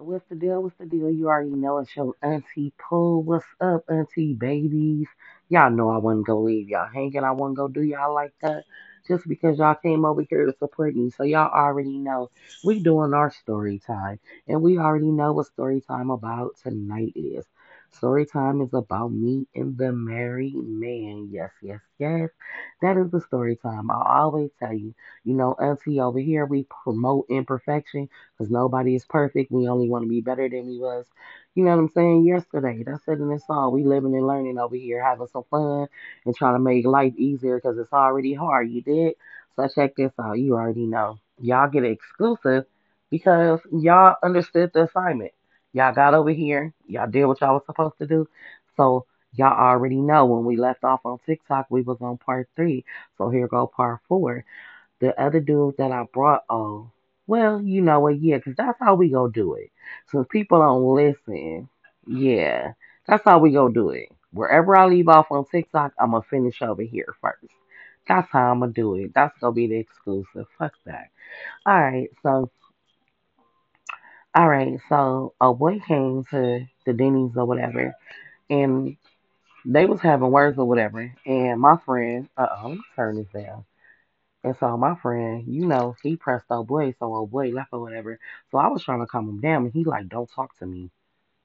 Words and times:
What's 0.00 0.24
the 0.28 0.34
deal? 0.34 0.62
What's 0.64 0.76
the 0.78 0.86
deal? 0.86 1.10
You 1.10 1.28
already 1.28 1.50
know 1.50 1.78
it's 1.78 1.94
your 1.96 2.14
auntie 2.22 2.72
Pooh. 2.78 3.18
What's 3.20 3.46
up, 3.60 3.84
auntie 3.88 4.34
babies? 4.34 5.06
Y'all 5.48 5.70
know 5.70 5.90
I 5.90 5.98
wouldn't 5.98 6.26
gonna 6.26 6.40
leave 6.40 6.68
y'all 6.70 6.88
hanging. 6.88 7.22
I 7.24 7.32
wouldn't 7.32 7.56
gonna 7.56 7.72
do 7.72 7.82
y'all 7.82 8.12
like 8.14 8.32
that 8.42 8.64
just 9.06 9.28
because 9.28 9.58
y'all 9.58 9.76
came 9.76 10.04
over 10.04 10.22
here 10.28 10.46
to 10.46 10.54
support 10.58 10.96
me. 10.96 11.10
So 11.10 11.22
y'all 11.24 11.52
already 11.52 11.98
know 11.98 12.30
we 12.64 12.80
doing 12.82 13.14
our 13.14 13.30
story 13.30 13.78
time, 13.86 14.18
and 14.48 14.62
we 14.62 14.78
already 14.78 15.12
know 15.12 15.32
what 15.34 15.46
story 15.46 15.80
time 15.82 16.10
about 16.10 16.56
tonight 16.62 17.12
is. 17.14 17.44
Story 17.92 18.24
time 18.26 18.60
is 18.62 18.72
about 18.72 19.12
me 19.12 19.46
and 19.54 19.76
the 19.76 19.92
married 19.92 20.54
man. 20.56 21.28
Yes, 21.30 21.50
yes, 21.62 21.80
yes. 21.98 22.30
That 22.82 22.96
is 22.96 23.10
the 23.10 23.20
story 23.20 23.56
time. 23.56 23.90
I 23.90 24.20
always 24.20 24.50
tell 24.58 24.72
you, 24.72 24.94
you 25.24 25.34
know, 25.34 25.54
auntie 25.54 26.00
over 26.00 26.18
here, 26.18 26.46
we 26.46 26.64
promote 26.82 27.26
imperfection 27.28 28.08
because 28.32 28.50
nobody 28.50 28.94
is 28.94 29.04
perfect. 29.04 29.50
We 29.52 29.68
only 29.68 29.88
want 29.88 30.04
to 30.04 30.08
be 30.08 30.20
better 30.22 30.48
than 30.48 30.66
we 30.66 30.78
was. 30.78 31.06
You 31.54 31.64
know 31.64 31.72
what 31.72 31.80
I'm 31.82 31.88
saying? 31.90 32.24
Yesterday, 32.24 32.82
that's 32.84 33.06
it 33.08 33.20
in 33.20 33.28
this 33.28 33.44
all. 33.48 33.72
We 33.72 33.84
living 33.84 34.14
and 34.14 34.26
learning 34.26 34.58
over 34.58 34.76
here, 34.76 35.02
having 35.04 35.26
some 35.26 35.44
fun 35.50 35.88
and 36.24 36.34
trying 36.34 36.54
to 36.54 36.60
make 36.60 36.86
life 36.86 37.14
easier 37.16 37.56
because 37.56 37.76
it's 37.78 37.92
already 37.92 38.32
hard. 38.34 38.70
You 38.70 38.82
did? 38.82 39.14
So 39.56 39.68
check 39.68 39.96
this 39.96 40.12
out. 40.18 40.38
You 40.38 40.54
already 40.54 40.86
know. 40.86 41.18
Y'all 41.40 41.68
get 41.68 41.84
exclusive 41.84 42.64
because 43.10 43.60
y'all 43.72 44.16
understood 44.22 44.70
the 44.72 44.84
assignment. 44.84 45.32
Y'all 45.72 45.94
got 45.94 46.14
over 46.14 46.30
here. 46.30 46.74
Y'all 46.86 47.10
did 47.10 47.26
what 47.26 47.40
y'all 47.40 47.54
was 47.54 47.66
supposed 47.66 47.98
to 47.98 48.06
do. 48.06 48.28
So 48.76 49.06
y'all 49.34 49.52
already 49.58 49.96
know 50.00 50.26
when 50.26 50.44
we 50.44 50.56
left 50.56 50.84
off 50.84 51.00
on 51.04 51.18
TikTok, 51.26 51.66
we 51.70 51.82
was 51.82 51.98
on 52.00 52.18
part 52.18 52.48
three. 52.56 52.84
So 53.18 53.30
here 53.30 53.48
go 53.48 53.66
part 53.66 54.00
four. 54.08 54.44
The 55.00 55.18
other 55.20 55.40
dude 55.40 55.76
that 55.78 55.92
I 55.92 56.04
brought 56.12 56.44
oh, 56.50 56.90
well, 57.26 57.60
you 57.62 57.82
know 57.82 58.00
what? 58.00 58.20
Yeah, 58.20 58.38
'cause 58.40 58.54
that's 58.56 58.78
how 58.80 58.94
we 58.96 59.10
go 59.10 59.28
do 59.28 59.54
it. 59.54 59.70
Since 60.08 60.26
people 60.30 60.60
don't 60.60 60.84
listen, 60.94 61.68
yeah, 62.06 62.72
that's 63.06 63.24
how 63.24 63.38
we 63.38 63.52
go 63.52 63.68
do 63.68 63.90
it. 63.90 64.10
Wherever 64.32 64.76
I 64.76 64.86
leave 64.86 65.08
off 65.08 65.30
on 65.32 65.44
TikTok, 65.46 65.92
I'm 65.98 66.12
gonna 66.12 66.22
finish 66.22 66.62
over 66.62 66.82
here 66.82 67.14
first. 67.20 67.52
That's 68.08 68.30
how 68.30 68.52
I'm 68.52 68.60
gonna 68.60 68.72
do 68.72 68.94
it. 68.96 69.12
That's 69.14 69.38
gonna 69.38 69.52
be 69.52 69.68
the 69.68 69.76
exclusive. 69.78 70.46
Fuck 70.58 70.74
that. 70.86 71.10
All 71.66 71.80
right, 71.80 72.10
so 72.22 72.50
all 74.34 74.48
right, 74.48 74.78
so 74.88 75.34
a 75.40 75.52
boy 75.52 75.80
came 75.80 76.24
to 76.30 76.66
the 76.86 76.92
Denny's 76.92 77.36
or 77.36 77.44
whatever, 77.46 77.94
and 78.50 78.96
they 79.66 79.86
was 79.86 80.00
having 80.00 80.30
words 80.30 80.58
or 80.58 80.66
whatever, 80.66 81.14
and 81.26 81.60
my 81.60 81.76
friend, 81.86 82.28
uh 82.36 82.48
oh, 82.50 82.68
let 82.68 82.76
me 82.78 82.82
turn 82.96 83.16
this 83.16 83.44
down. 83.44 83.64
And 84.44 84.56
so 84.60 84.76
my 84.76 84.96
friend, 84.96 85.44
you 85.48 85.66
know, 85.66 85.96
he 86.02 86.16
pressed 86.16 86.46
old 86.50 86.68
boy, 86.68 86.94
so 86.98 87.06
old 87.14 87.30
boy 87.30 87.50
left 87.50 87.70
or 87.72 87.80
whatever. 87.80 88.18
So 88.50 88.58
I 88.58 88.68
was 88.68 88.84
trying 88.84 89.00
to 89.00 89.06
calm 89.06 89.28
him 89.28 89.40
down, 89.40 89.64
and 89.64 89.72
he 89.72 89.84
like, 89.84 90.08
don't 90.08 90.30
talk 90.30 90.56
to 90.60 90.66
me. 90.66 90.90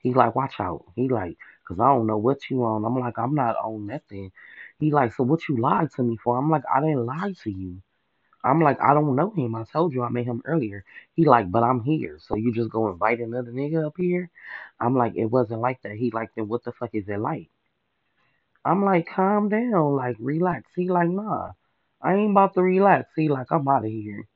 He 0.00 0.14
like, 0.14 0.34
watch 0.36 0.54
out. 0.60 0.84
He 0.96 1.08
like, 1.08 1.38
cause 1.66 1.80
I 1.80 1.88
don't 1.88 2.06
know 2.06 2.18
what 2.18 2.50
you 2.50 2.64
on. 2.64 2.84
I'm 2.84 2.98
like, 2.98 3.18
I'm 3.18 3.34
not 3.34 3.56
on 3.56 3.86
nothing. 3.86 4.32
He 4.80 4.92
like, 4.92 5.14
so 5.14 5.24
what 5.24 5.48
you 5.48 5.58
lied 5.58 5.92
to 5.96 6.02
me 6.02 6.18
for? 6.22 6.38
I'm 6.38 6.50
like, 6.50 6.64
I 6.74 6.80
didn't 6.80 7.06
lie 7.06 7.34
to 7.44 7.50
you. 7.50 7.82
I'm 8.44 8.60
like, 8.60 8.80
I 8.80 8.94
don't 8.94 9.16
know 9.16 9.30
him. 9.30 9.54
I 9.54 9.64
told 9.64 9.92
you 9.92 10.02
I 10.02 10.08
met 10.08 10.24
him 10.26 10.42
earlier. 10.44 10.84
He 11.14 11.24
like, 11.24 11.50
but 11.50 11.62
I'm 11.62 11.82
here. 11.82 12.18
So 12.20 12.36
you 12.36 12.52
just 12.52 12.70
go 12.70 12.88
invite 12.90 13.20
another 13.20 13.52
nigga 13.52 13.86
up 13.86 13.94
here? 13.96 14.30
I'm 14.80 14.96
like, 14.96 15.14
it 15.16 15.26
wasn't 15.26 15.60
like 15.60 15.82
that. 15.82 15.92
He 15.96 16.10
like, 16.10 16.30
then 16.36 16.48
what 16.48 16.64
the 16.64 16.72
fuck 16.72 16.90
is 16.94 17.08
it 17.08 17.18
like? 17.18 17.50
I'm 18.64 18.84
like, 18.84 19.06
calm 19.06 19.48
down, 19.48 19.96
like 19.96 20.16
relax. 20.18 20.70
He 20.74 20.88
like, 20.88 21.08
nah, 21.08 21.52
I 22.00 22.14
ain't 22.14 22.30
about 22.32 22.54
to 22.54 22.62
relax. 22.62 23.10
He 23.16 23.28
like, 23.28 23.50
I'm 23.50 23.66
out 23.68 23.84
of 23.84 23.90
here. 23.90 24.28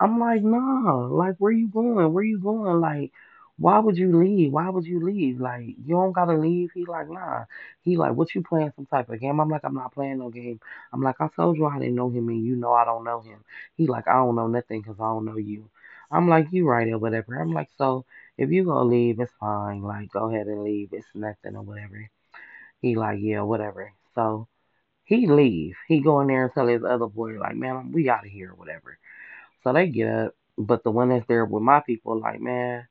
I'm 0.00 0.20
like, 0.20 0.42
nah, 0.42 1.06
like 1.06 1.36
where 1.38 1.52
you 1.52 1.68
going? 1.68 2.12
Where 2.12 2.24
you 2.24 2.40
going? 2.40 2.80
Like, 2.80 3.12
why 3.58 3.78
would 3.78 3.98
you 3.98 4.16
leave? 4.16 4.52
Why 4.52 4.68
would 4.70 4.86
you 4.86 5.00
leave? 5.04 5.40
Like, 5.40 5.66
you 5.66 5.94
don't 5.96 6.12
gotta 6.12 6.34
leave. 6.34 6.70
He 6.74 6.84
like, 6.86 7.08
nah. 7.10 7.44
He 7.82 7.96
like, 7.96 8.12
what 8.14 8.34
you 8.34 8.42
playing 8.42 8.72
some 8.76 8.86
type 8.86 9.08
of 9.08 9.20
game? 9.20 9.40
I'm 9.40 9.48
like, 9.48 9.62
I'm 9.64 9.74
not 9.74 9.92
playing 9.94 10.18
no 10.18 10.30
game. 10.30 10.60
I'm 10.92 11.02
like, 11.02 11.16
I 11.20 11.28
told 11.28 11.56
you 11.56 11.66
I 11.66 11.78
didn't 11.78 11.96
know 11.96 12.08
him 12.10 12.28
and 12.28 12.44
you 12.44 12.54
know 12.56 12.72
I 12.72 12.84
don't 12.84 13.04
know 13.04 13.20
him. 13.20 13.44
He 13.76 13.86
like, 13.86 14.06
I 14.08 14.14
don't 14.14 14.36
know 14.36 14.46
nothing 14.46 14.82
'cause 14.82 14.96
I 15.00 15.04
don't 15.08 15.24
know 15.24 15.36
you. 15.36 15.68
I'm 16.10 16.28
like, 16.28 16.52
you 16.52 16.66
right 16.68 16.88
or 16.88 16.98
whatever. 16.98 17.34
I'm 17.40 17.52
like, 17.52 17.68
so 17.76 18.04
if 18.38 18.50
you 18.50 18.64
gonna 18.64 18.84
leave, 18.88 19.20
it's 19.20 19.32
fine. 19.40 19.82
Like, 19.82 20.10
go 20.12 20.30
ahead 20.30 20.46
and 20.46 20.62
leave. 20.62 20.90
It's 20.92 21.06
nothing 21.14 21.56
or 21.56 21.62
whatever. 21.62 22.08
He 22.80 22.96
like, 22.96 23.20
yeah, 23.20 23.42
whatever. 23.42 23.92
So 24.14 24.48
he 25.04 25.26
leave. 25.26 25.76
He 25.88 26.00
go 26.00 26.20
in 26.20 26.28
there 26.28 26.44
and 26.44 26.52
tell 26.54 26.68
his 26.68 26.84
other 26.84 27.06
boy, 27.08 27.38
like, 27.40 27.56
man, 27.56 27.92
we 27.92 28.08
out 28.10 28.26
of 28.26 28.30
here 28.32 28.50
or 28.52 28.54
whatever. 28.56 28.98
So 29.62 29.72
they 29.72 29.88
get 29.88 30.08
up, 30.08 30.34
but 30.58 30.84
the 30.84 30.90
one 30.90 31.10
that's 31.10 31.26
there 31.26 31.44
with 31.44 31.62
my 31.62 31.80
people, 31.80 32.18
like, 32.20 32.40
man, 32.40 32.86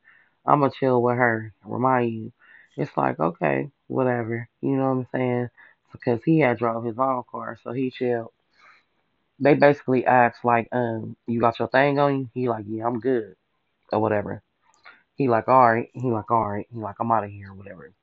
I'm 0.47 0.61
gonna 0.61 0.71
chill 0.71 1.01
with 1.01 1.17
her. 1.17 1.53
Remind 1.65 2.11
you, 2.13 2.31
it's 2.77 2.95
like, 2.97 3.19
okay, 3.19 3.69
whatever. 3.87 4.49
You 4.61 4.77
know 4.77 4.85
what 4.85 4.91
I'm 4.91 5.07
saying? 5.13 5.49
Because 5.91 6.23
he 6.23 6.39
had 6.39 6.57
drove 6.59 6.85
his 6.85 6.97
own 6.99 7.23
car, 7.31 7.57
so 7.63 7.71
he 7.73 7.91
chilled. 7.91 8.31
They 9.39 9.53
basically 9.55 10.05
asked, 10.05 10.43
like, 10.45 10.67
um, 10.71 11.15
you 11.27 11.39
got 11.39 11.59
your 11.59 11.67
thing 11.67 11.99
on 11.99 12.19
you? 12.19 12.29
He 12.33 12.49
like, 12.49 12.65
yeah, 12.67 12.85
I'm 12.87 12.99
good, 12.99 13.35
or 13.91 13.99
whatever. 13.99 14.41
He 15.15 15.27
like, 15.29 15.47
all 15.47 15.71
right. 15.73 15.89
He 15.93 16.09
like, 16.11 16.31
all 16.31 16.49
right. 16.49 16.67
He 16.71 16.79
like, 16.79 16.95
I'm 16.99 17.11
out 17.11 17.23
of 17.25 17.31
here, 17.31 17.51
or 17.51 17.55
whatever. 17.55 17.93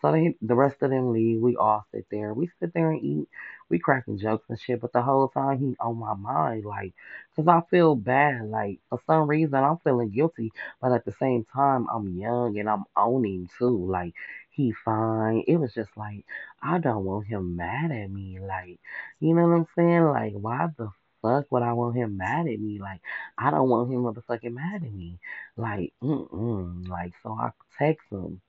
So 0.00 0.12
they, 0.12 0.34
the 0.40 0.54
rest 0.54 0.76
of 0.82 0.90
them 0.90 1.12
leave. 1.12 1.40
We 1.40 1.56
all 1.56 1.84
sit 1.92 2.06
there. 2.10 2.32
We 2.32 2.48
sit 2.60 2.72
there 2.74 2.90
and 2.90 3.02
eat. 3.02 3.28
We 3.68 3.78
cracking 3.78 4.18
jokes 4.18 4.46
and 4.48 4.58
shit. 4.58 4.80
But 4.80 4.92
the 4.92 5.02
whole 5.02 5.28
time 5.28 5.58
he 5.58 5.76
on 5.78 5.98
my 5.98 6.14
mind, 6.14 6.64
like, 6.64 6.94
cause 7.36 7.46
I 7.48 7.60
feel 7.70 7.94
bad. 7.94 8.46
Like 8.48 8.80
for 8.88 9.00
some 9.06 9.28
reason 9.28 9.54
I'm 9.54 9.78
feeling 9.78 10.10
guilty, 10.10 10.52
but 10.80 10.92
at 10.92 11.04
the 11.04 11.12
same 11.12 11.44
time 11.44 11.86
I'm 11.92 12.18
young 12.18 12.58
and 12.58 12.68
I'm 12.68 12.84
owning 12.96 13.48
too. 13.58 13.86
Like 13.86 14.14
he 14.50 14.72
fine. 14.72 15.44
It 15.46 15.56
was 15.56 15.72
just 15.74 15.90
like 15.96 16.24
I 16.62 16.78
don't 16.78 17.04
want 17.04 17.26
him 17.26 17.56
mad 17.56 17.90
at 17.92 18.10
me. 18.10 18.38
Like 18.40 18.78
you 19.20 19.34
know 19.34 19.46
what 19.48 19.54
I'm 19.56 19.66
saying? 19.76 20.04
Like 20.04 20.32
why 20.34 20.68
the 20.76 20.90
fuck 21.22 21.50
would 21.50 21.62
I 21.62 21.72
want 21.72 21.96
him 21.96 22.16
mad 22.16 22.46
at 22.46 22.60
me? 22.60 22.78
Like 22.80 23.00
I 23.38 23.50
don't 23.50 23.68
want 23.68 23.90
him 23.92 24.02
motherfucking 24.02 24.52
mad 24.52 24.82
at 24.82 24.92
me. 24.92 25.18
Like 25.56 25.92
mm 26.02 26.30
mm. 26.30 26.88
Like 26.88 27.12
so 27.22 27.32
I 27.32 27.50
text 27.78 28.06
him. 28.10 28.40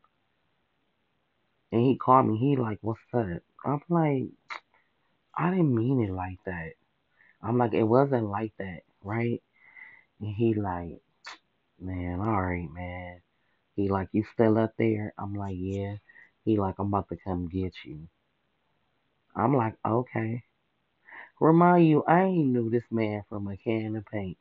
And 1.72 1.82
he 1.82 1.98
called 1.98 2.28
me. 2.28 2.38
He 2.38 2.56
like, 2.56 2.80
"What's 2.82 3.02
up?" 3.14 3.42
I'm 3.66 3.82
like, 3.90 4.30
"I 5.36 5.52
didn't 5.52 5.76
mean 5.76 6.02
it 6.02 6.12
like 6.12 6.44
that." 6.46 6.74
I'm 7.42 7.58
like, 7.58 7.74
"It 7.74 7.84
wasn't 7.84 8.30
like 8.30 8.54
that, 8.58 8.84
right?" 9.04 9.42
And 10.20 10.36
he 10.36 10.54
like, 10.54 11.02
"Man, 11.80 12.20
all 12.20 12.42
right, 12.42 12.70
man." 12.72 13.22
He 13.76 13.90
like, 13.90 14.10
"You 14.12 14.24
still 14.34 14.58
up 14.58 14.76
there?" 14.78 15.14
I'm 15.18 15.34
like, 15.34 15.56
"Yeah." 15.58 15.98
He 16.46 16.58
like, 16.58 16.80
"I'm 16.80 16.88
about 16.88 17.10
to 17.10 17.18
come 17.18 17.48
get 17.48 17.74
you." 17.86 18.08
I'm 19.36 19.56
like, 19.56 19.76
"Okay." 19.86 20.44
Remind 21.40 21.88
you, 21.88 22.04
I 22.04 22.24
ain't 22.24 22.50
knew 22.50 22.70
this 22.70 22.92
man 22.92 23.24
from 23.28 23.48
a 23.48 23.58
can 23.58 23.96
of 23.96 24.06
paint. 24.06 24.38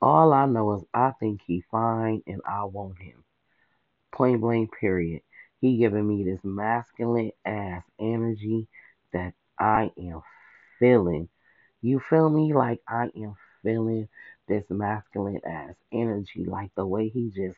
All 0.00 0.32
I 0.32 0.46
know 0.46 0.74
is 0.74 0.84
I 0.94 1.12
think 1.18 1.40
he 1.46 1.62
fine 1.70 2.22
and 2.26 2.40
I 2.46 2.64
want 2.64 2.98
him. 3.00 3.24
Point 4.12 4.40
blank, 4.40 4.70
period. 4.78 5.22
He 5.62 5.78
giving 5.78 6.08
me 6.08 6.24
this 6.24 6.40
masculine 6.42 7.30
ass 7.46 7.84
energy 8.00 8.66
that 9.12 9.32
I 9.58 9.92
am 9.96 10.20
feeling. 10.80 11.28
You 11.80 12.00
feel 12.10 12.28
me? 12.28 12.52
Like 12.52 12.80
I 12.86 13.04
am 13.16 13.36
feeling 13.62 14.08
this 14.48 14.64
masculine 14.68 15.40
ass 15.46 15.74
energy, 15.92 16.44
like 16.44 16.72
the 16.74 16.84
way 16.84 17.08
he 17.10 17.30
just 17.30 17.56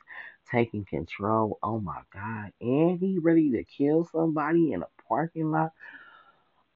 taking 0.50 0.84
control. 0.84 1.58
Oh 1.62 1.80
my 1.80 2.02
God. 2.12 2.52
And 2.60 2.98
he 3.00 3.18
ready 3.18 3.50
to 3.52 3.64
kill 3.64 4.06
somebody 4.12 4.72
in 4.72 4.82
a 4.82 4.88
parking 5.08 5.50
lot. 5.50 5.72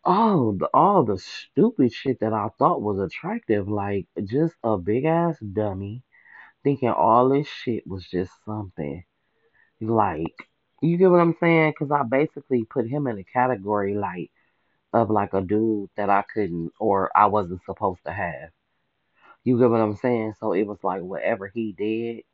Oh, 0.07 0.57
the, 0.59 0.71
all 0.73 1.05
the 1.05 1.19
stupid 1.19 1.93
shit 1.93 2.21
that 2.21 2.33
I 2.33 2.49
thought 2.59 2.81
was 2.81 2.99
attractive, 2.99 3.69
like 3.69 4.07
just 4.25 4.55
a 4.65 4.79
big 4.79 5.05
ass 5.05 5.37
dummy 5.41 6.05
thinking 6.65 6.89
all 6.89 7.29
this 7.29 7.47
shit 7.47 7.87
was 7.87 8.07
just 8.07 8.33
something. 8.47 9.05
Like, 9.81 10.49
you 10.83 10.97
get 10.99 11.11
what 11.11 11.21
I'm 11.21 11.37
saying? 11.41 11.73
Because 11.73 11.91
I 11.93 12.03
basically 12.05 12.65
put 12.65 12.89
him 12.89 13.07
in 13.07 13.19
a 13.19 13.25
category 13.25 13.95
like 13.95 14.31
of 14.93 15.11
like 15.11 15.35
a 15.35 15.41
dude 15.43 15.91
that 15.97 16.11
I 16.11 16.23
couldn't 16.35 16.73
or 16.81 17.11
I 17.17 17.27
wasn't 17.27 17.63
supposed 17.65 18.01
to 18.07 18.13
have. 18.13 18.51
You 19.45 19.59
get 19.59 19.71
what 19.71 19.81
I'm 19.81 19.97
saying? 19.97 20.35
So 20.41 20.53
it 20.53 20.65
was 20.65 20.79
like 20.85 21.03
whatever 21.03 21.49
he 21.49 21.73
did, 21.73 22.25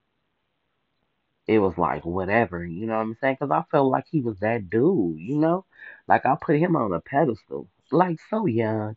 it 1.47 1.59
was 1.59 1.77
like 1.79 2.05
whatever. 2.05 2.65
You 2.65 2.87
know 2.87 2.95
what 2.97 3.03
I'm 3.03 3.17
saying? 3.21 3.37
Because 3.41 3.51
I 3.51 3.63
felt 3.71 3.91
like 3.91 4.07
he 4.11 4.21
was 4.21 4.39
that 4.41 4.71
dude. 4.71 5.19
You 5.21 5.37
know, 5.39 5.65
like 6.09 6.27
I 6.27 6.37
put 6.41 6.57
him 6.59 6.77
on 6.77 6.93
a 6.93 7.01
pedestal. 7.01 7.69
Like 7.93 8.19
so 8.31 8.47
young, 8.47 8.97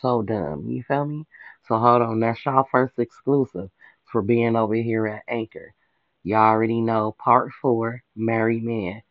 so 0.00 0.22
dumb. 0.22 0.68
You 0.70 0.82
feel 0.82 1.06
me? 1.06 1.26
So 1.66 1.78
hold 1.78 2.02
on, 2.02 2.20
that's 2.20 2.44
y'all 2.44 2.66
first 2.70 2.98
exclusive 2.98 3.70
for 4.04 4.22
being 4.22 4.56
over 4.56 4.74
here 4.74 5.06
at 5.06 5.22
Anchor. 5.28 5.74
Y'all 6.22 6.38
already 6.38 6.80
know 6.80 7.12
part 7.18 7.52
four, 7.60 8.02
Married 8.16 8.62
Man. 8.64 9.02